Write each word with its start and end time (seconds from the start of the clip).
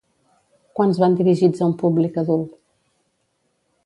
Quants 0.79 1.01
van 1.03 1.17
dirigits 1.19 1.63
a 1.63 1.67
un 1.71 1.75
públic 1.81 2.17
adult? 2.21 2.57